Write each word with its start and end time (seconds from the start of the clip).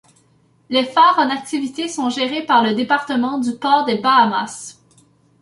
Les 0.71 0.83
phares 0.83 1.19
en 1.19 1.29
activité 1.29 1.87
sont 1.87 2.09
gérés 2.09 2.43
par 2.43 2.63
le 2.63 2.73
département 2.73 3.37
du 3.37 3.53
port 3.57 3.85
des 3.85 3.99
Bahamas. 3.99 4.79